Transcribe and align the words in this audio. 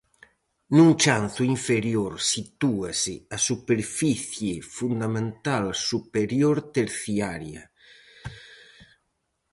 Nun 0.75 0.89
chanzo 1.03 1.41
inferior 1.55 2.13
sitúase 2.31 3.13
a 3.35 3.37
superficie 3.49 4.53
fundamental 4.77 5.65
superior 5.89 6.57
terciaria. 6.75 7.61